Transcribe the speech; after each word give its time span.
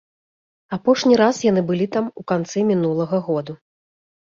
Апошні 0.77 1.15
раз 1.21 1.41
яны 1.51 1.61
былі 1.69 1.87
там 1.97 2.09
у 2.23 2.27
канцы 2.33 2.65
мінулага 2.73 3.23
году. 3.31 3.61